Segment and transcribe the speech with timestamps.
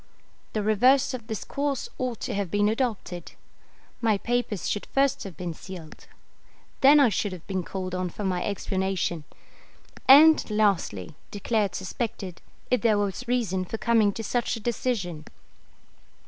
[0.53, 3.33] The reverse of this course ought to have been adopted.
[4.01, 6.07] My papers should first have been sealed;
[6.79, 9.25] then I should have been called on for my explanation;
[10.07, 12.41] and, lastly, declared suspected,
[12.71, 15.25] if there was reason for coming to such a decision.